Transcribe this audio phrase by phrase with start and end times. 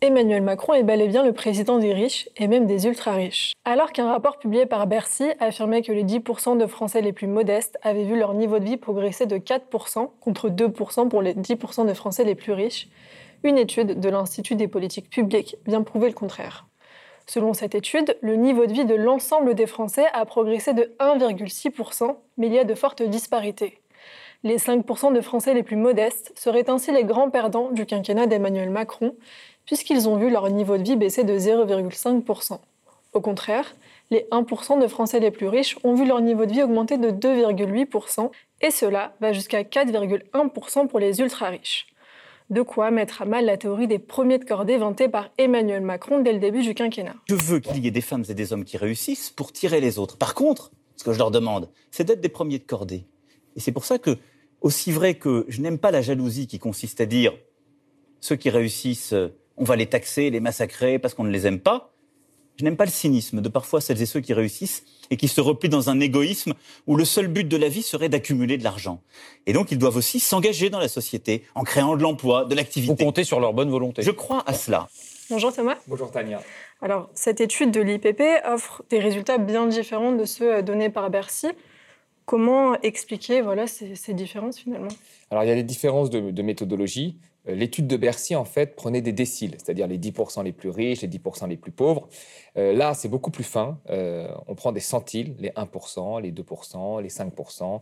[0.00, 3.52] Emmanuel Macron est bel et bien le président des riches et même des ultra-riches.
[3.64, 7.76] Alors qu'un rapport publié par Bercy affirmait que les 10% de Français les plus modestes
[7.82, 11.94] avaient vu leur niveau de vie progresser de 4% contre 2% pour les 10% de
[11.94, 12.88] Français les plus riches,
[13.42, 16.68] une étude de l'Institut des politiques publiques vient prouver le contraire.
[17.26, 22.14] Selon cette étude, le niveau de vie de l'ensemble des Français a progressé de 1,6%,
[22.36, 23.80] mais il y a de fortes disparités.
[24.44, 28.70] Les 5% de Français les plus modestes seraient ainsi les grands perdants du quinquennat d'Emmanuel
[28.70, 29.16] Macron,
[29.68, 32.58] puisqu'ils ont vu leur niveau de vie baisser de 0,5%.
[33.12, 33.76] Au contraire,
[34.10, 37.10] les 1% de Français les plus riches ont vu leur niveau de vie augmenter de
[37.10, 38.30] 2,8%,
[38.62, 41.86] et cela va jusqu'à 4,1% pour les ultra-riches.
[42.48, 46.20] De quoi mettre à mal la théorie des premiers de cordée vantée par Emmanuel Macron
[46.20, 47.16] dès le début du quinquennat.
[47.28, 49.98] Je veux qu'il y ait des femmes et des hommes qui réussissent pour tirer les
[49.98, 50.16] autres.
[50.16, 53.04] Par contre, ce que je leur demande, c'est d'être des premiers de cordée.
[53.54, 54.16] Et c'est pour ça que,
[54.62, 57.34] aussi vrai que je n'aime pas la jalousie qui consiste à dire
[58.20, 59.14] ceux qui réussissent
[59.58, 61.92] on va les taxer, les massacrer parce qu'on ne les aime pas.
[62.58, 65.40] Je n'aime pas le cynisme de parfois celles et ceux qui réussissent et qui se
[65.40, 66.54] replient dans un égoïsme
[66.88, 69.00] où le seul but de la vie serait d'accumuler de l'argent.
[69.46, 72.92] Et donc ils doivent aussi s'engager dans la société en créant de l'emploi, de l'activité.
[72.92, 74.02] Vous comptez sur leur bonne volonté.
[74.02, 74.88] Je crois à cela.
[75.30, 75.76] Bonjour Thomas.
[75.86, 76.40] Bonjour Tania.
[76.80, 81.48] Alors, cette étude de l'IPP offre des résultats bien différents de ceux donnés par Bercy.
[82.24, 84.88] Comment expliquer voilà, ces, différences finalement?
[85.30, 87.18] Alors, il y a des différences de méthodologie.
[87.48, 91.02] Euh, l'étude de Bercy, en fait, prenait des déciles, c'est-à-dire les 10% les plus riches,
[91.02, 92.08] les 10% les plus pauvres.
[92.56, 93.78] Euh, là, c'est beaucoup plus fin.
[93.90, 97.80] Euh, on prend des centiles, les 1%, les 2%, les 5%,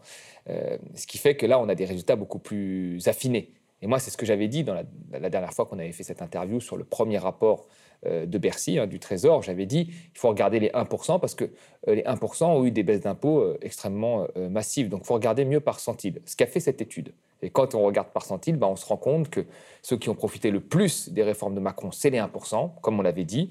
[0.95, 3.53] ce qui fait que là, on a des résultats beaucoup plus affinés.
[3.83, 6.23] Et moi, c'est ce que j'avais dit dans la, dernière fois qu'on avait fait cette
[6.23, 7.67] interview sur le premier rapport
[8.07, 9.43] de Bercy, hein, du Trésor.
[9.43, 11.51] J'avais dit il faut regarder les 1% parce que
[11.87, 14.89] les 1% ont eu des baisses d'impôts extrêmement massives.
[14.89, 16.23] Donc, il faut regarder mieux par centile.
[16.25, 17.13] Ce qu'a fait cette étude.
[17.43, 19.45] Et quand on regarde par centile, ben, on se rend compte que
[19.83, 23.03] ceux qui ont profité le plus des réformes de Macron, c'est les 1%, comme on
[23.03, 23.51] l'avait dit,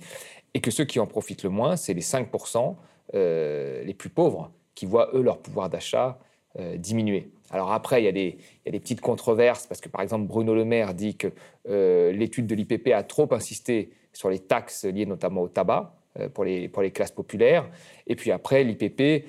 [0.54, 2.76] et que ceux qui en profitent le moins, c'est les 5%
[3.14, 6.20] euh, les plus pauvres, qui voient, eux, leur pouvoir d'achat
[6.60, 7.30] euh, diminuer.
[7.52, 10.94] Alors après, il y, a des, petites controverses, parce que par exemple, Bruno Le Maire
[10.94, 11.28] dit que
[11.70, 15.94] euh, l'étude de l'IPP a trop insisté sur les taxes liées notamment au tabac
[16.34, 17.70] pour les, pour les classes populaires.
[18.08, 19.26] Et puis après, l'IPP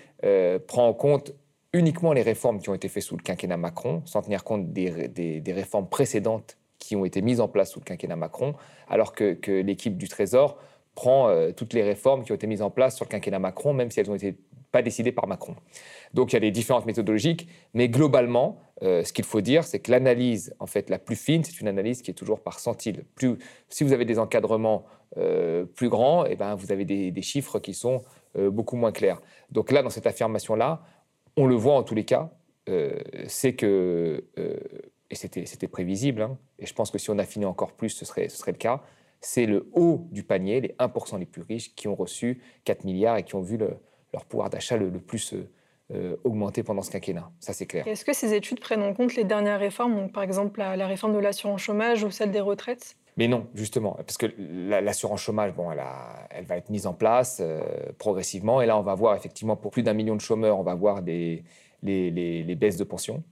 [0.68, 1.32] prend en compte
[1.76, 5.42] uniquement les réformes qui ont été faites sous le quinquennat Macron, sans tenir compte des,
[5.48, 8.54] réformes précédentes qui ont été mises en place sous le quinquennat Macron,
[8.88, 10.58] alors que, l'équipe du Trésor
[10.94, 13.74] prend euh, toutes les réformes qui ont été mises en place sur le quinquennat Macron,
[13.74, 14.36] même si elles n'ont été
[14.72, 15.54] pas décidées par Macron.
[16.14, 19.78] Donc il y a des différences méthodologiques, mais globalement, euh, ce qu'il faut dire, c'est
[19.78, 23.04] que l'analyse, en fait, la plus fine, c'est une analyse qui est toujours par centile.
[23.14, 23.36] Plus,
[23.68, 24.84] si vous avez des encadrements
[25.18, 28.02] euh, plus grands, eh ben, vous avez des, des chiffres qui sont
[28.50, 29.22] beaucoup moins clairs.
[29.50, 30.82] Donc là, dans cette affirmation-là,
[31.36, 32.30] on le voit en tous les cas,
[32.68, 32.98] euh,
[33.28, 34.58] c'est que, euh,
[35.10, 38.28] et c'était prévisible, hein, et je pense que si on affinait encore plus, ce serait,
[38.46, 38.82] le cas,
[39.20, 43.16] c'est le haut du panier, les 1% les plus riches, qui ont reçu 4 milliards
[43.16, 45.34] et qui ont vu leur pouvoir d'achat le, plus
[45.92, 47.30] euh, augmenter pendant ce quinquennat.
[47.38, 47.86] Ça, c'est clair.
[47.86, 51.14] Est-ce que ces études prennent en compte les dernières réformes, par exemple la, la réforme
[51.14, 52.96] de l'assurance chômage ou celle des retraites?
[53.16, 57.62] Mais non, justement, parce que l'assurance chômage, bon, elle, va être mise en place euh,
[57.98, 58.60] progressivement.
[58.60, 61.00] Et là, on va voir effectivement, pour plus d'un million de chômeurs, on va voir
[61.00, 61.42] des,
[61.82, 63.22] les, baisses de pension.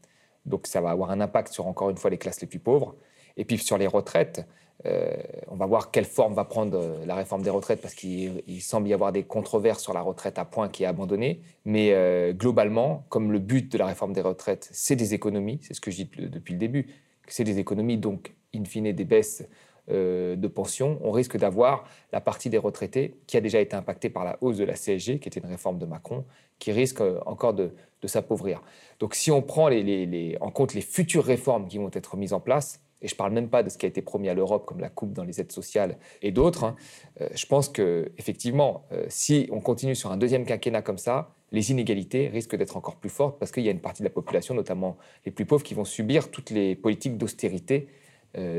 [0.46, 2.96] Donc, ça va avoir un impact sur, encore une fois, les classes les plus pauvres.
[3.36, 4.46] Et puis, sur les retraites,
[4.86, 5.14] euh,
[5.48, 8.88] on va voir quelle forme va prendre euh, la réforme des retraites, parce qu'il semble
[8.88, 11.42] y avoir des controverses sur la retraite à point qui est abandonnée.
[11.66, 11.92] Mais
[12.32, 15.90] globalement, comme le but de la réforme des retraites, c'est des économies, c'est ce que
[15.90, 16.86] je dis depuis le début,
[17.26, 19.46] c'est des économies, donc, in fine, des baisses
[19.90, 24.08] euh, de pension, on risque d'avoir la partie des retraités qui a déjà été impactée
[24.08, 26.24] par la hausse de la CSG, qui était une réforme de Macron,
[26.58, 27.72] qui risque euh, encore de,
[28.06, 28.62] s'appauvrir.
[29.00, 32.82] Donc si on prend en compte les futures réformes qui vont être mises en place,
[33.00, 34.80] et je ne parle même pas de ce qui a été promis à l'Europe, comme
[34.80, 36.76] la coupe dans les aides sociales et d'autres, hein,
[37.22, 41.70] euh, je pense que effectivement, si on continue sur un deuxième quinquennat comme ça, les
[41.70, 44.54] inégalités risquent d'être encore plus fortes parce qu'il y a une partie de la population,
[44.54, 47.88] notamment les plus pauvres, qui vont subir toutes les politiques d'austérité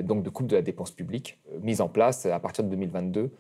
[0.02, 3.32] donc de coupe de la dépense publique, euh, mise en place à partir de 2022,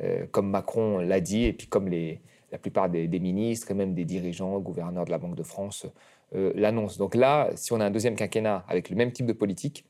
[0.00, 4.04] euh, comme Macron l'a dit, et puis comme la plupart des, ministres et même des
[4.04, 5.86] dirigeants, gouverneurs de la Banque de France
[6.32, 6.96] l'annoncent.
[6.96, 9.84] Donc là, si on a un deuxième quinquennat avec le même type de politique,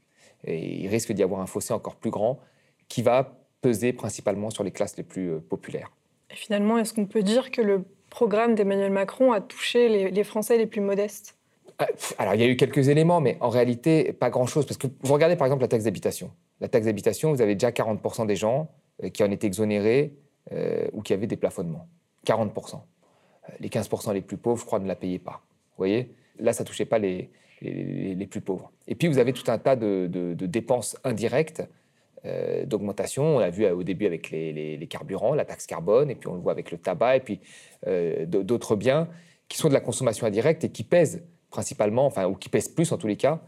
[0.45, 2.41] il risque d'y avoir un fossé encore plus grand
[2.89, 5.93] qui va peser principalement sur les classes les plus populaires.
[6.31, 10.59] Et finalement, est-ce qu'on peut dire que le programme d'Emmanuel Macron a touché les Français
[10.59, 11.37] les plus modestes?
[12.19, 14.67] Alors, il y a eu quelques éléments, mais en réalité, pas grand-chose.
[14.67, 16.31] Parce que vous regardez par exemple la taxe d'habitation.
[16.61, 18.71] La taxe d'habitation, vous avez déjà 40% des gens
[19.03, 20.15] euh, qui en étaient exonérés
[20.53, 21.89] euh, ou qui avaient des plafonnements.
[22.27, 22.75] 40%.
[22.75, 25.43] Euh, les 15% les plus pauvres, je crois, ne la payaient pas.
[25.71, 26.15] Vous voyez?
[26.39, 27.31] Là, ça ne touchait pas les,
[27.61, 28.73] les, plus pauvres.
[28.89, 31.63] Et puis, vous avez tout un tas de, dépenses indirectes
[32.67, 33.37] d'augmentation.
[33.37, 36.41] On l'a vu au début avec les, carburants, la taxe carbone, et puis on le
[36.41, 37.41] voit avec le tabac, et puis
[38.27, 39.09] d'autres biens
[39.53, 42.91] qui sont de la consommation indirecte et qui pèsent principalement, enfin, ou qui pèsent plus
[42.91, 43.41] en tous les cas,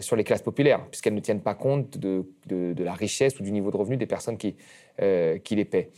[0.00, 2.24] sur les classes populaires, puisqu'elles ne tiennent pas compte de,
[2.78, 4.56] la richesse ou du niveau de revenu des personnes qui,
[5.44, 5.90] qui les paient.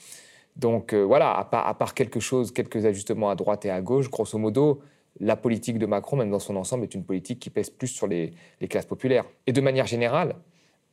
[0.56, 4.82] Donc voilà, à part, quelque chose, quelques ajustements à droite et à gauche, grosso modo,
[5.20, 8.06] la politique de Macron, même dans son ensemble, est une politique qui pèse plus sur
[8.06, 8.32] les,
[8.68, 9.24] classes populaires.
[9.46, 10.34] Et de manière générale,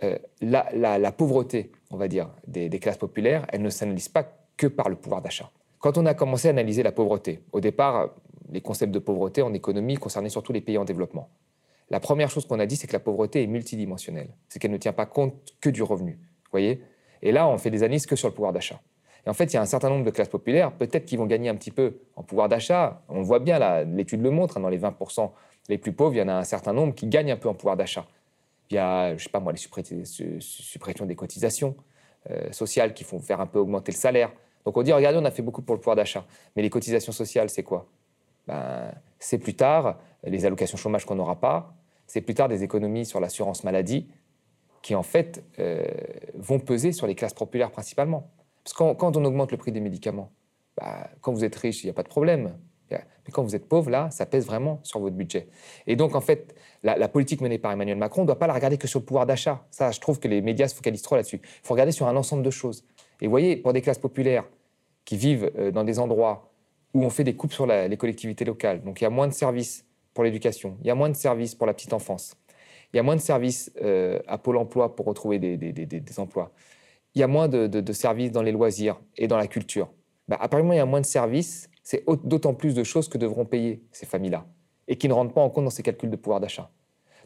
[0.04, 4.90] euh, la, pauvreté, on va dire, des, classes populaires, elle ne s'analyse pas que par
[4.90, 5.50] le pouvoir d'achat.
[5.80, 8.10] Quand on a commencé à analyser la pauvreté, au départ,
[8.52, 11.30] les concepts de pauvreté en économie concernaient surtout les pays en développement.
[11.90, 14.30] La première chose qu'on a dit, c'est que la pauvreté est multidimensionnelle.
[14.48, 16.20] C'est qu'elle ne tient pas compte que du revenu.
[16.52, 16.84] Voyez?
[17.22, 18.80] Et là, on fait des analyses que sur le pouvoir d'achat.
[19.26, 21.26] Et en fait, il y a un certain nombre de classes populaires, peut-être qu'ils vont
[21.26, 23.02] gagner un petit peu en pouvoir d'achat.
[23.10, 25.32] On voit bien, l'étude le montre, hein, dans les 20%
[25.68, 27.54] les plus pauvres, il y en a un certain nombre qui gagnent un peu en
[27.54, 28.06] pouvoir d'achat.
[28.70, 31.76] Il y a, je sais pas moi, les suppressions des cotisations
[32.30, 34.32] euh, sociales qui font faire un peu augmenter le salaire.
[34.66, 36.26] Donc on dit, regardez, on a fait beaucoup pour le pouvoir d'achat.
[36.56, 37.88] Mais les cotisations sociales, c'est quoi?
[38.50, 41.74] Ben, C'est plus tard les allocations chômage qu'on n'aura pas.
[42.08, 44.10] C'est plus tard des économies sur l'assurance maladie
[44.82, 45.86] qui, en fait, euh,
[46.36, 48.32] vont peser sur les classes populaires principalement.
[48.64, 50.32] Parce que quand, on augmente le prix des médicaments,
[50.78, 52.54] bah, quand vous êtes riche, il n'y a pas de problème.
[53.30, 55.50] Mais quand vous êtes pauvre, là, ça pèse vraiment sur votre budget.
[55.86, 58.54] Et donc, en fait, la, politique menée par Emmanuel Macron, on ne doit pas la
[58.54, 59.64] regarder que sur le pouvoir d'achat.
[59.70, 61.40] Ça, je trouve que les médias se focalisent trop là-dessus.
[61.44, 62.84] Il faut regarder sur un ensemble de choses.
[63.22, 64.46] Et vous voyez, pour des classes populaires
[65.06, 66.49] qui vivent euh, dans des endroits
[66.94, 69.34] où on fait des coupes sur les collectivités locales, donc il y a moins de
[69.34, 72.36] services pour l'éducation, il y a moins de services pour la petite enfance,
[72.94, 76.52] il y a moins de services euh, à Pôle emploi pour retrouver des emplois
[77.16, 79.90] il y a moins de, services dans les loisirs et dans la culture.
[80.28, 83.46] Bah, apparemment, il y a moins de services, c'est d'autant plus de choses que devront
[83.46, 84.46] payer ces familles-là
[84.88, 86.70] et qui ne rentrent pas en compte dans ces calculs de pouvoir d'achat.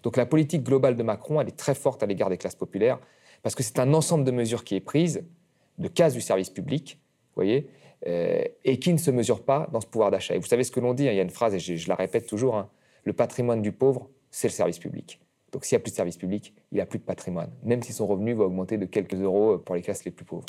[0.04, 3.00] Donc la politique globale de Macron, elle est très forte à l'égard des classes populaires
[3.42, 5.24] parce que c'est un ensemble de mesures qui est prise,
[5.77, 7.00] de cases du service public,
[7.36, 7.68] voyez,
[8.07, 10.35] euh, et qui ne se mesure pas dans ce pouvoir d'achat.
[10.35, 11.88] Et vous savez ce que l'on dit, hein, il y a une phrase, et je,
[11.88, 12.69] la répète toujours, hein,
[13.03, 15.19] le patrimoine du pauvre, c'est le service public.
[15.51, 17.94] Donc s'il n'y a plus de service public, il n'a plus de patrimoine, même si
[17.94, 20.45] son revenu va augmenter de quelques euros pour les classes les plus pauvres.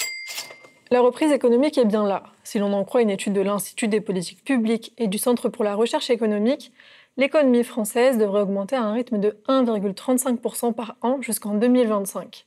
[0.91, 2.25] La reprise économique est bien là.
[2.43, 5.65] Si l'on en croit une étude de l'Institut des politiques publiques et du Centre pour
[5.65, 6.73] la recherche économique,
[7.17, 12.47] l'économie française devrait augmenter à un rythme de 1,35% par an jusqu'en 2025.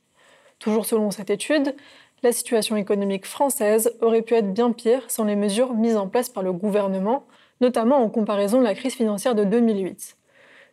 [0.59, 1.75] Toujours selon cette étude,
[2.23, 6.29] la situation économique française aurait pu être bien pire sans les mesures mises en place
[6.29, 7.25] par le gouvernement,
[7.61, 10.17] notamment en comparaison de la crise financière de 2008.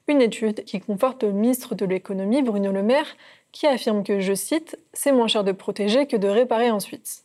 [0.08, 3.17] Une étude qui conforte le ministre de l'économie, Bruno Le Maire,
[3.52, 7.25] qui affirme que, je cite, c'est moins cher de protéger que de réparer ensuite.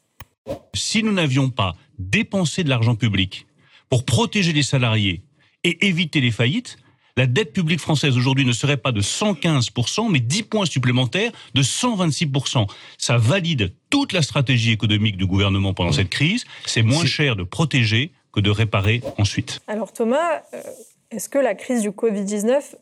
[0.74, 3.48] Si nous n'avions pas dépensé de l'argent public
[3.89, 5.24] pour protéger les salariés
[5.63, 6.77] et éviter les faillites,
[7.17, 11.61] la dette publique française aujourd'hui ne serait pas de 115%, mais 10 points supplémentaires de
[11.61, 12.67] 126%.
[12.97, 16.45] Ça valide toute la stratégie économique du gouvernement pendant cette crise.
[16.65, 19.59] C'est moins cher de protéger que de réparer ensuite.
[19.67, 20.61] Alors Thomas, euh,
[21.11, 22.75] est-ce que la crise du Covid-19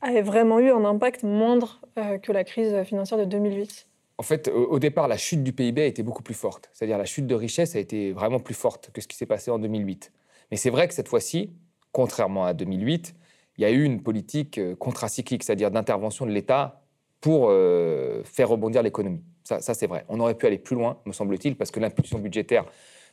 [0.00, 3.86] avait vraiment eu un impact moindre euh, que la crise financière de 2008
[4.16, 6.70] en fait, au départ, la chute du PIB a été beaucoup plus forte.
[6.72, 9.50] C'est-à-dire la chute de richesse a été vraiment plus forte que ce qui s'est passé
[9.50, 10.12] en 2008.
[10.52, 11.50] Mais c'est vrai que cette fois-ci,
[11.90, 13.16] contrairement à 2008,
[13.56, 16.82] il y a eu une politique euh, contracyclique, c'est-à-dire d'intervention de l'État
[17.20, 19.22] pour euh, faire rebondir l'économie.
[19.44, 20.06] Ça, c'est vrai.
[20.08, 22.64] On aurait pu aller plus loin, me semble-t-il, parce que l'impulsion budgétaire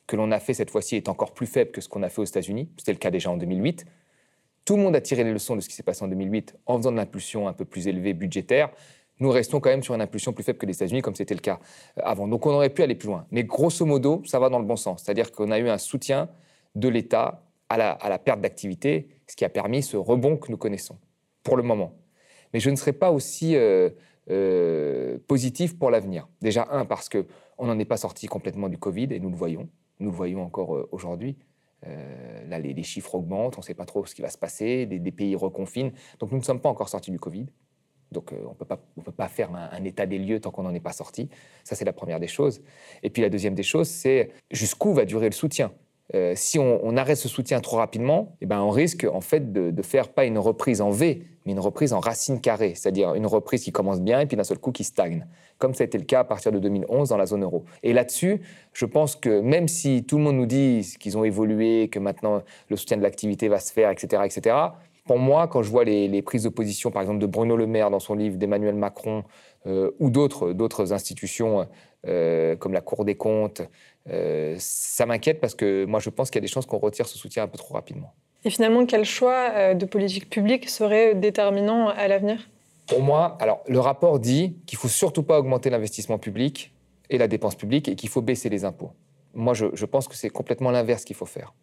[0.08, 2.22] que l'on a fait cette fois-ci est encore plus faible que ce qu'on a fait
[2.22, 2.70] aux États-Unis.
[2.78, 3.86] C'était le cas déjà en 2008.
[4.64, 6.78] Tout le monde a tiré les leçons de ce qui s'est passé en 2008 en
[6.78, 8.70] faisant de l'impulsion un peu plus élevée budgétaire.
[9.20, 11.42] Nous restons quand même sur une impulsion plus faible que les États-Unis, comme c'était le
[11.42, 11.60] cas
[11.98, 12.28] euh, avant.
[12.28, 13.26] Donc on aurait pu aller plus loin.
[13.32, 15.04] Mais grosso modo, ça va dans le bon sens.
[15.04, 16.30] C'est-à-dire qu'on a eu un soutien
[16.76, 20.98] de l'État à la, perte d'activité, ce qui a permis ce rebond que nous connaissons,
[21.44, 21.94] pour le moment.
[22.54, 23.90] Mais je ne serais pas aussi euh,
[24.30, 26.28] euh, positif pour l'avenir.
[26.42, 29.70] Déjà, un, parce qu'on n'en est pas sorti complètement du Covid, et nous le voyons.
[30.02, 31.38] Nous le voyons encore aujourd'hui.
[31.88, 34.86] Euh, là, les, chiffres augmentent, on ne sait pas trop ce qui va se passer,
[34.86, 35.94] des, pays reconfinent.
[36.20, 37.46] Donc nous ne sommes pas encore sortis du Covid.
[38.12, 40.92] Donc on ne peut pas faire un, état des lieux tant qu'on n'en est pas
[40.92, 41.30] sorti.
[41.64, 42.62] Ça, c'est la première des choses.
[43.02, 45.72] Et puis la deuxième des choses, c'est jusqu'où va durer le soutien.
[46.14, 49.82] Euh, si on, arrête ce soutien trop rapidement, eh ben, on risque en fait de,
[49.82, 53.64] faire pas une reprise en V, mais une reprise en racine carrée, c'est-à-dire une reprise
[53.64, 55.26] qui commence bien et puis d'un seul coup qui stagne,
[55.58, 57.64] comme ça a été le cas à partir de 2011 dans la zone euro.
[57.82, 58.42] Et là-dessus,
[58.74, 62.42] je pense que même si tout le monde nous dit qu'ils ont évolué, que maintenant
[62.70, 64.56] le soutien de l'activité va se faire, etc., etc.,
[65.06, 67.90] pour moi, quand je vois les, prises de position, par exemple, de Bruno Le Maire
[67.90, 69.24] dans son livre, d'Emmanuel Macron
[69.66, 71.68] euh, ou d'autres institutions
[72.08, 73.62] euh, comme la Cour des comptes,
[74.10, 77.08] euh, ça m'inquiète parce que moi, je pense qu'il y a des chances qu'on retire
[77.08, 78.14] ce soutien un peu trop rapidement.
[78.44, 82.50] Et finalement, quel choix euh, de politique publique serait déterminant à l'avenir?
[82.88, 86.74] Pour moi, alors le rapport dit qu'il faut surtout pas augmenter l'investissement public
[87.10, 88.92] et la dépense publique et qu'il faut baisser les impôts.
[89.34, 91.54] Moi, je, pense que c'est complètement l'inverse qu'il faut faire.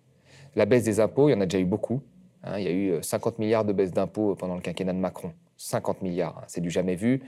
[0.55, 2.03] La baisse des impôts, il y en a déjà eu beaucoup.
[2.45, 2.59] Hein.
[2.59, 5.33] il y a eu 50 euh, milliards de baisse d'impôts pendant le quinquennat de Macron.
[5.57, 6.45] 50 milliards, hein.
[6.47, 7.23] c'est du jamais vu.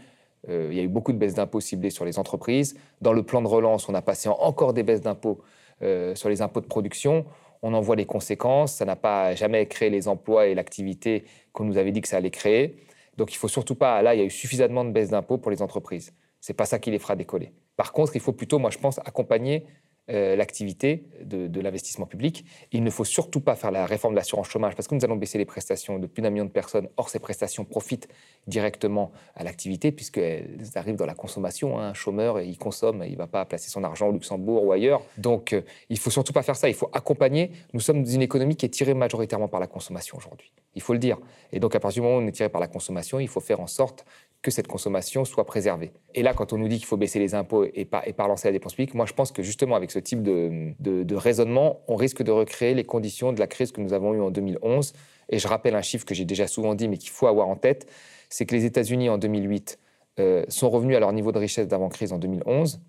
[0.49, 2.77] Euh, il y a eu beaucoup de baisses d'impôts ciblées sur les entreprises.
[3.01, 5.41] Dans le plan de relance, on a passé encore des baisses d'impôts
[5.83, 7.27] euh, sur les impôts de production.
[7.63, 8.75] On en voit les conséquences.
[8.75, 12.17] Ça n'a pas jamais créé les emplois et l'activité qu'on nous avait dit que ça
[12.17, 12.77] allait créer.
[13.17, 14.01] Donc il faut surtout pas.
[14.03, 16.13] Là, il y a eu suffisamment de baisses d'impôts pour les entreprises.
[16.41, 17.53] C'est pas ça qui les fera décoller.
[17.77, 19.67] Par contre, il faut plutôt, moi, je pense, accompagner
[20.11, 22.45] euh, l'activité de, l'investissement public.
[22.73, 25.17] Il ne faut surtout pas faire la réforme de l'assurance chômage parce que nous allons
[25.17, 26.89] baisser les prestations de plus d'un million de personnes.
[26.97, 28.09] Or, ces prestations profitent
[28.47, 31.79] directement à l'activité puisqu'elles arrivent dans la consommation.
[31.79, 31.91] Hein.
[31.91, 35.03] Un chômeur, il consomme, il ne va pas placer son argent au Luxembourg ou ailleurs.
[35.19, 36.69] Donc, euh, il ne faut surtout pas faire ça.
[36.69, 37.53] Il faut accompagner.
[37.73, 40.53] Nous sommes une économie qui est tirée majoritairement par la consommation aujourd'hui.
[40.75, 41.19] Il faut le dire.
[41.53, 43.41] Et donc, à partir du moment où on est tiré par la consommation, il faut
[43.41, 44.05] faire en sorte
[44.43, 45.93] que cette consommation soit préservée.
[46.15, 48.27] Et là, quand on nous dit qu'il faut baisser les impôts et pas, et pas
[48.27, 51.97] lancer la dépense publique, moi je pense que justement avec ce type de, raisonnement, on
[51.97, 54.93] risque de recréer les conditions de la crise que nous avons eue en 2011.
[55.29, 57.57] Et je rappelle un chiffre que j'ai déjà souvent dit, mais qu'il faut avoir en
[57.57, 57.91] tête,
[58.29, 59.79] c'est que les États-Unis en 2008
[60.19, 62.81] euh, sont revenus à leur niveau de richesse d'avant-crise en 2011,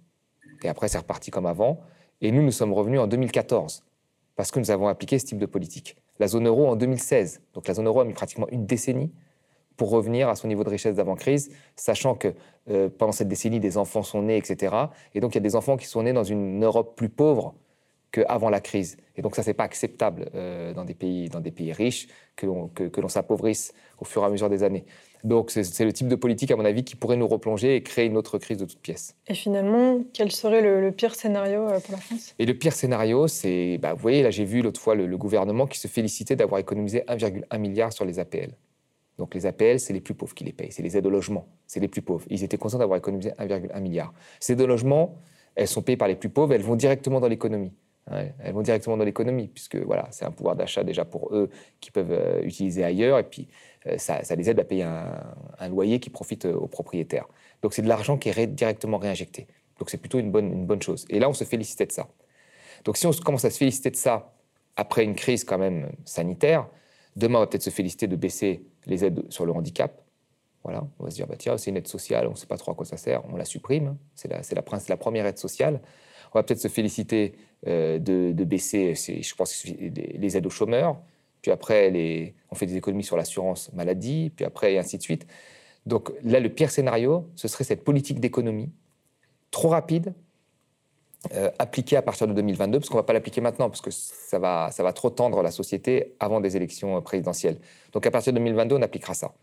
[0.63, 1.80] et après c'est reparti comme avant,
[2.22, 3.84] et nous, nous sommes revenus en 2014,
[4.36, 5.96] parce que nous avons appliqué ce type de politique.
[6.20, 9.12] La zone euro en 2016, donc la zone euro a mis pratiquement une décennie
[9.81, 12.35] pour revenir à son niveau de richesse d'avant-crise, sachant que
[12.69, 14.75] euh, pendant cette décennie, des enfants sont nés, etc.
[15.15, 17.55] Et donc, il y a des enfants qui sont nés dans une Europe plus pauvre
[18.11, 18.97] qu'avant la crise.
[19.15, 22.45] Et donc, ça, n'est pas acceptable euh, dans, des pays, dans des pays riches que
[22.45, 24.85] l'on que, s'appauvrisse au fur et à mesure des années.
[25.23, 28.05] Donc, c'est le type de politique, à mon avis, qui pourrait nous replonger et créer
[28.05, 29.15] une autre crise de toutes pièces.
[29.25, 32.35] Et finalement, quel serait le, pire scénario euh, pour la France?
[32.38, 35.17] Et le pire scénario, c'est, bah, vous voyez, là, j'ai vu l'autre fois le, le
[35.17, 38.51] gouvernement qui se félicitait d'avoir économisé 1,1 milliard sur les APL.
[39.21, 41.47] Donc les APL, c'est les plus pauvres qui les payent, c'est les aides au logement,
[41.67, 42.25] c'est les plus pauvres.
[42.31, 44.15] Ils étaient contents d'avoir économisé 1,1 milliard.
[44.39, 45.21] Ces aides au logement,
[45.53, 47.71] elles sont payées par les plus pauvres, elles vont directement dans l'économie.
[48.09, 51.91] elles vont directement dans l'économie, puisque voilà, c'est un pouvoir d'achat déjà pour eux qu'ils
[51.91, 53.47] peuvent euh, utiliser ailleurs, et puis
[53.85, 57.27] euh, ça, les aide à payer un, loyer qui profite euh, aux propriétaires.
[57.61, 59.45] Donc c'est de l'argent qui est directement réinjecté.
[59.77, 61.05] Donc c'est plutôt une bonne, une bonne chose.
[61.11, 62.07] Et là, on se félicitait de ça.
[62.85, 64.33] Donc si on commence à se féliciter de ça
[64.77, 66.67] après une crise quand même sanitaire,
[67.15, 70.01] demain on va peut-être se féliciter de baisser les aides sur le handicap.
[70.63, 72.57] Voilà, on va se dire, bah, tiens, c'est une aide sociale, on ne sait pas
[72.57, 75.81] trop à quoi ça sert, on la supprime, c'est la, la, la, première aide sociale.
[76.33, 77.33] On va peut-être se féliciter
[77.67, 81.01] euh, de, baisser, je pense, les aides aux chômeurs,
[81.41, 85.25] puis après, on fait des économies sur l'assurance maladie, puis après, et ainsi de suite.
[85.88, 88.69] Donc là, le pire scénario, ce serait cette politique d'économie
[89.50, 90.13] trop rapide,
[91.33, 93.91] euh, appliquée à partir de 2022, parce qu'on ne va pas l'appliquer maintenant, parce que
[93.91, 97.59] ça va, ça va trop tendre la société avant des élections présidentielles.
[97.91, 99.33] Donc à partir de 2022, on appliquera ça.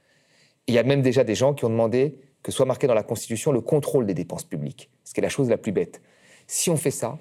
[0.67, 3.05] Il y a même déjà des gens qui ont demandé que soit marqué dans la
[3.05, 6.03] Constitution le contrôle des dépenses publiques, ce qui est la chose la plus bête.
[6.49, 7.17] Si on fait ça,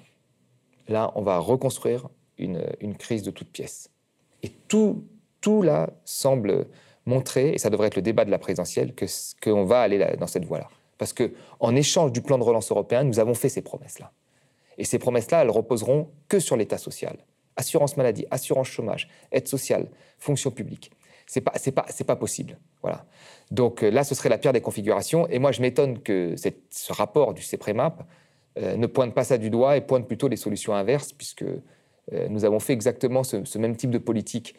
[0.88, 3.90] là, on va reconstruire une, crise de toutes pièces.
[4.42, 5.04] Et tout,
[5.40, 6.66] tout là semble
[7.06, 8.92] montrer, et ça devrait être le débat de la présidentielle,
[9.42, 10.68] qu'on va aller dans cette voie-là.
[10.98, 14.12] Parce qu'en échange du plan de relance européen, nous avons fait ces promesses-là.
[14.78, 17.18] Et ces promesses-là, elles reposeront que sur l'État social
[17.58, 20.90] assurance maladie, assurance chômage, aide sociale, fonction publique.
[21.26, 22.56] C'est pas, c'est pas, c'est pas possible.
[22.80, 23.04] Voilà.
[23.50, 25.28] Donc euh, là, ce serait la pire des configurations.
[25.28, 28.02] Et moi, je m'étonne que ce rapport du CEPREMAP
[28.58, 32.28] euh, ne pointe pas ça du doigt et pointe plutôt les solutions inverses, puisque euh,
[32.30, 34.54] nous avons fait exactement ce, même type de politique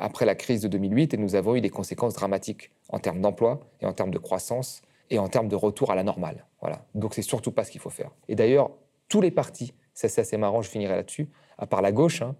[0.00, 3.60] après la crise de 2008 et nous avons eu des conséquences dramatiques en termes d'emploi
[3.80, 6.44] et en termes de croissance et en termes de retour à la normale.
[6.60, 6.84] Voilà.
[6.96, 8.10] Donc c'est surtout pas ce qu'il faut faire.
[8.26, 8.72] Et d'ailleurs,
[9.10, 12.34] tous les partis, ça c'est assez marrant, je finirai là-dessus, à part la gauche, hein,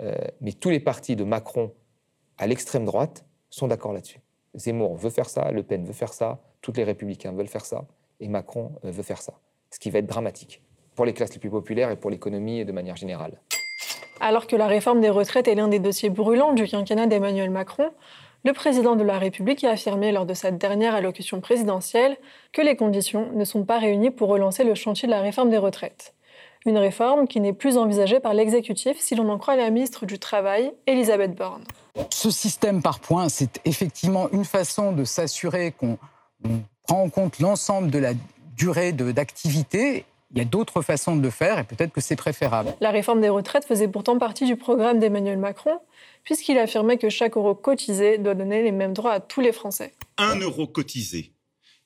[0.00, 1.74] euh, mais tous les partis de Macron
[2.38, 4.20] à l'extrême droite sont d'accord là-dessus.
[4.54, 7.84] Zemmour veut faire ça, Le Pen veut faire ça, tous les républicains veulent faire ça,
[8.20, 9.34] et Macron euh, veut faire ça.
[9.70, 10.62] Ce qui va être dramatique
[10.94, 13.40] pour les classes les plus populaires et pour l'économie de manière générale.
[14.20, 17.90] Alors que la réforme des retraites est l'un des dossiers brûlants du quinquennat d'Emmanuel Macron,
[18.44, 22.16] le président de la République a affirmé lors de sa dernière allocution présidentielle
[22.52, 25.58] que les conditions ne sont pas réunies pour relancer le chantier de la réforme des
[25.58, 26.14] retraites.
[26.66, 30.18] Une réforme qui n'est plus envisagée par l'exécutif si l'on en croit la ministre du
[30.18, 31.64] Travail, Elisabeth Borne.
[32.10, 35.98] Ce système par points, c'est effectivement une façon de s'assurer qu'on
[36.86, 38.12] prend en compte l'ensemble de la
[38.56, 40.04] durée d'activité
[40.34, 42.74] il y a d'autres façons de le faire et peut-être que c'est préférable.
[42.80, 45.78] La réforme des retraites faisait pourtant partie du programme d'Emmanuel Macron,
[46.24, 49.92] puisqu'il affirmait que chaque euro cotisé doit donner les mêmes droits à tous les Français.
[50.18, 51.32] Un euro cotisé,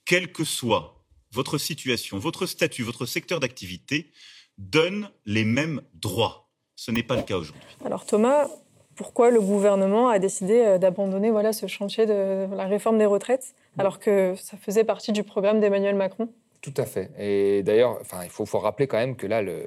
[0.07, 0.95] quelle que soit
[1.31, 4.11] votre situation, votre statut, votre secteur d'activité,
[4.57, 6.49] donne les mêmes droits.
[6.75, 7.76] Ce n'est pas le cas aujourd'hui.
[7.85, 8.49] Alors Thomas,
[8.95, 13.99] pourquoi le gouvernement a décidé d'abandonner voilà, ce chantier de la réforme des retraites, alors
[13.99, 16.31] que ça faisait partie du programme d'Emmanuel Macron?
[16.60, 17.10] Tout à fait.
[17.18, 19.66] Et d'ailleurs, il faut, rappeler quand même que là, le,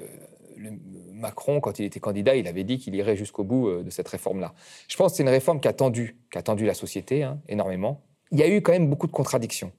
[1.12, 4.54] Macron, quand il était candidat, il avait dit qu'il irait jusqu'au bout de cette réforme-là.
[4.88, 7.40] Je pense que c'est une réforme qui a tendu, qui a tendu la société hein,
[7.48, 8.02] énormément.
[8.32, 9.72] Il y a eu quand même beaucoup de contradictions.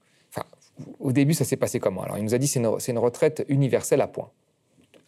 [0.99, 2.01] Au début, ça s'est passé comment?
[2.01, 4.31] Alors, il nous a dit c'est une, une retraite universelle à points.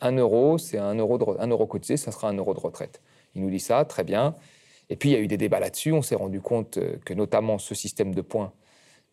[0.02, 3.02] Un euro, c'est un euro, un euro cotisé, ça sera un euro de retraite.
[3.34, 4.36] Il nous dit ça, très bien.
[4.90, 5.92] Et puis, il y a eu des débats là-dessus.
[5.92, 8.54] On s'est rendu compte euh, que, notamment, ce système de points,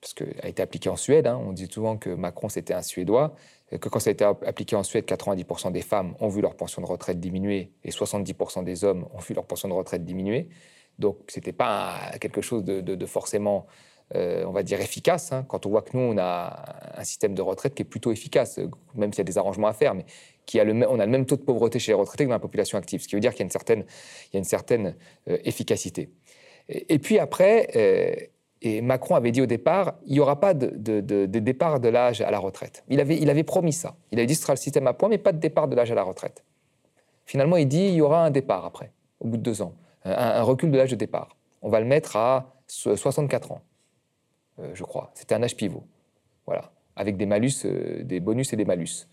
[0.02, 2.82] parce qu'il a été appliqué en Suède, hein, on dit souvent que Macron, c'était un
[2.82, 3.34] Suédois,
[3.70, 6.82] que quand ça a été appliqué en Suède, 90% des femmes ont vu leur pension
[6.82, 10.48] de retraite diminuer et 70% des hommes ont vu leur pension de retraite diminuer.
[10.98, 13.66] Donc, ce n'était pas quelque chose de forcément
[14.14, 15.32] euh, on va dire, efficace.
[15.32, 15.46] Hein.
[15.48, 18.60] quand on voit que nous, on a un système de retraite qui est plutôt efficace,
[18.94, 20.04] même s'il y a des arrangements à faire, mais
[20.44, 22.34] qui a le, on a le même taux de pauvreté chez les retraités que dans
[22.34, 23.84] la population active, ce qui veut dire qu'il y a une certaine,
[24.26, 24.96] il y a une certaine
[25.30, 26.10] euh, efficacité.
[26.68, 28.14] Et, puis après, euh,
[28.64, 30.68] et Macron avait dit au départ, il n'y aura pas de,
[31.26, 32.84] départ de l'âge à la retraite.
[32.88, 33.96] Il avait, promis ça.
[34.10, 35.90] Il avait dit ce sera le système à points, mais pas de départ de l'âge
[35.90, 36.44] à la retraite.
[37.26, 40.42] Finalement, il dit il y aura un départ après, au bout de deux ans, un
[40.42, 41.36] recul de l'âge de départ.
[41.60, 43.62] On va le mettre à 64 ans.
[44.58, 45.10] Euh, je crois.
[45.14, 45.84] C'était un âge pivot.
[46.46, 46.72] Voilà.
[46.96, 47.28] Avec des
[47.64, 49.06] euh, des bonus et des malus.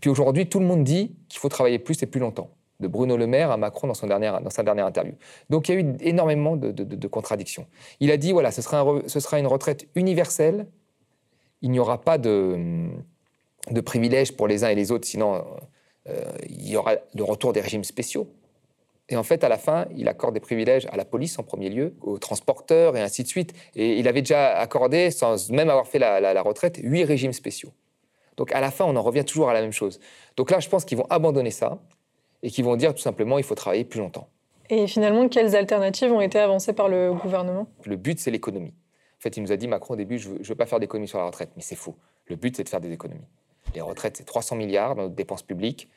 [0.00, 2.50] Puis aujourd'hui, tout le monde dit qu'il faut travailler plus et plus longtemps.
[2.82, 5.14] De Bruno Le Maire à Macron dans, son dernière, dans sa dernière interview.
[5.48, 7.66] Donc il y a eu énormément de, contradictions.
[8.00, 10.66] Il a dit voilà, ce sera, ce sera une retraite universelle.
[11.62, 12.88] Il n'y aura pas de,
[13.70, 15.44] de privilèges pour les uns et les autres, sinon
[16.08, 18.28] euh, il y aura le retour des régimes spéciaux.
[19.08, 21.68] Et en fait, à la fin, il accorde des privilèges à la police en premier
[21.68, 23.52] lieu, aux transporteurs et ainsi de suite.
[23.74, 27.72] Et il avait déjà accordé, sans même avoir fait la, retraite, huit régimes spéciaux.
[28.36, 30.00] Donc à la fin, on en revient toujours à la même chose.
[30.36, 31.78] Donc là, je pense qu'ils vont abandonner ça
[32.42, 34.28] et qu'ils vont dire tout simplement il faut travailler plus longtemps.
[34.70, 37.66] Et finalement, quelles alternatives ont été avancées par le gouvernement?
[37.84, 38.72] Le but, c'est l'économie.
[39.18, 40.80] En fait, il nous a dit Macron au début je ne veux, veux, pas faire
[40.80, 41.94] d'économie sur la retraite, mais c'est faux.
[42.26, 43.26] Le but, c'est de faire des économies.
[43.74, 45.88] Les retraites, c'est 300 milliards dans nos dépenses publiques.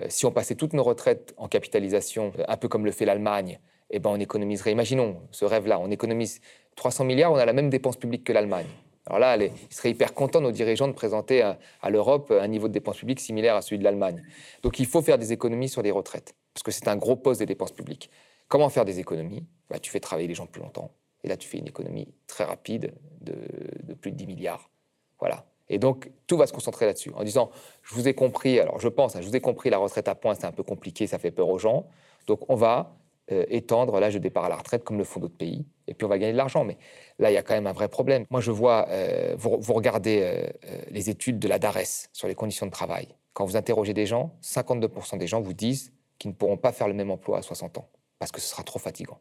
[0.00, 3.04] Euh, si on passait toutes nos retraites en capitalisation, euh, un peu comme le fait
[3.04, 3.58] l'Allemagne,
[3.90, 6.40] eh ben on économiserait, imaginons ce rêve-là, on économise
[6.76, 8.66] 300 milliards, on a la même dépense publique que l'Allemagne.
[9.06, 12.72] Alors là, ils seraient hyper contents, nos dirigeants, de présenter à, l'Europe un niveau de
[12.72, 14.22] dépenses publiques similaire à celui de l'Allemagne.
[14.62, 17.40] Donc il faut faire des économies sur les retraites, parce que c'est un gros poste
[17.40, 18.10] des dépenses publiques.
[18.48, 19.44] Comment faire des économies?
[19.68, 20.90] Bah, Tu fais travailler les gens plus longtemps.
[21.22, 23.34] Et là, tu fais une économie très rapide de,
[23.82, 24.70] de plus de 10 milliards.
[25.18, 25.46] Voilà.
[25.68, 27.50] Et donc, tout va se concentrer là-dessus, en disant,
[27.82, 30.14] je vous ai compris, alors je pense, hein, je vous ai compris, la retraite à
[30.14, 31.86] points, c'est un peu compliqué, ça fait peur aux gens.
[32.26, 32.94] Donc, on va
[33.32, 36.04] euh, étendre l'âge de départ à la retraite comme le font d'autres pays, et puis
[36.04, 36.64] on va gagner de l'argent.
[36.64, 36.76] Mais
[37.18, 38.24] là, il y a quand même un vrai problème.
[38.30, 40.46] Moi, je vois, euh, vous, regardez euh,
[40.90, 43.08] les études de la DARES sur les conditions de travail.
[43.32, 46.88] Quand vous interrogez des gens, 52% des gens vous disent qu'ils ne pourront pas faire
[46.88, 49.20] le même emploi à 60 ans, parce que ce sera trop fatigant.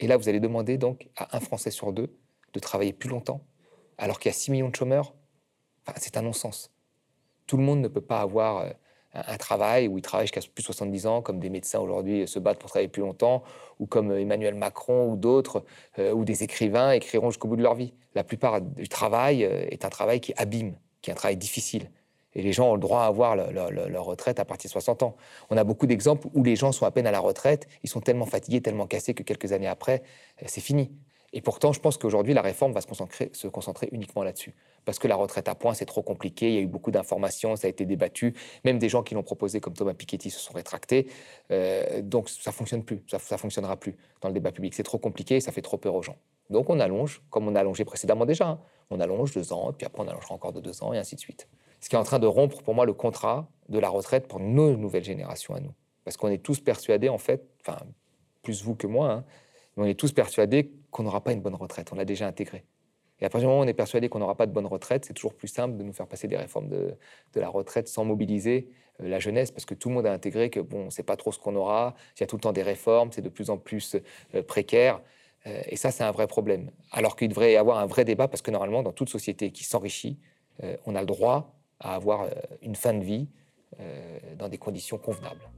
[0.00, 2.14] Et là, vous allez demander donc à un Français sur deux
[2.52, 3.40] de travailler plus longtemps,
[3.98, 5.14] alors qu'il y a 6 millions de chômeurs
[5.96, 6.70] c'est un non-sens.
[7.46, 8.66] Tout le monde ne peut pas avoir
[9.14, 12.38] un, travail où il travaille jusqu'à plus de 70 ans, comme des médecins aujourd'hui se
[12.38, 13.42] battent pour travailler plus longtemps,
[13.78, 15.64] ou comme euh, Emmanuel Macron ou d'autres,
[15.98, 17.94] euh, ou des écrivains écriront jusqu'au bout de leur vie.
[18.14, 21.90] La plupart du travail est un travail qui abîme, qui est un travail difficile.
[22.34, 25.16] Et les gens ont le droit à avoir leur, retraite à partir de 60 ans.
[25.50, 28.00] On a beaucoup d'exemples où les gens sont à peine à la retraite, ils sont
[28.00, 30.02] tellement fatigués, tellement cassés que quelques années après,
[30.46, 30.90] c'est fini.
[31.32, 34.54] Et pourtant, je pense qu'aujourd'hui, la réforme va se concentrer, uniquement là-dessus.
[34.84, 37.54] Parce que la retraite à points, c'est trop compliqué, il y a eu beaucoup d'informations,
[37.56, 38.34] ça a été débattu.
[38.64, 41.10] Même des gens qui l'ont proposé, comme Thomas Piketty, se sont rétractés.
[41.50, 44.72] Euh, donc ça ne fonctionne plus, ça ne fonctionnera plus dans le débat public.
[44.72, 46.16] C'est trop compliqué ça fait trop peur aux gens.
[46.50, 48.48] Donc on allonge, comme on a allongé précédemment déjà.
[48.48, 48.60] Hein.
[48.90, 51.20] On allonge deux ans, puis après on allongera encore de deux ans, et ainsi de
[51.20, 51.46] suite.
[51.80, 54.40] Ce qui est en train de rompre, pour moi, le contrat de la retraite pour
[54.40, 55.72] nos nouvelles générations à nous.
[56.04, 57.78] Parce qu'on est tous persuadés, en fait, enfin,
[58.42, 59.24] plus vous que moi, hein,
[59.82, 61.90] on est tous persuadés qu'on n'aura pas une bonne retraite.
[61.92, 62.64] On l'a déjà intégré.
[63.20, 65.04] Et à partir du moment où on est persuadé qu'on n'aura pas de bonne retraite,
[65.04, 66.94] c'est toujours plus simple de nous faire passer des réformes de,
[67.34, 68.68] la retraite sans mobiliser
[69.00, 71.02] euh, la jeunesse, parce que tout le monde a intégré que bon, on ne sait
[71.02, 73.28] pas trop ce qu'on aura, il y a tout le temps des réformes, c'est de
[73.28, 73.96] plus en plus
[74.34, 75.00] euh, précaire.
[75.46, 76.70] Euh, et ça, c'est un vrai problème.
[76.92, 79.64] Alors qu'il devrait y avoir un vrai débat, parce que normalement, dans toute société qui
[79.64, 80.18] s'enrichit,
[80.86, 82.28] on a le droit à avoir
[82.62, 83.28] une fin de vie
[84.36, 85.48] dans des conditions convenables.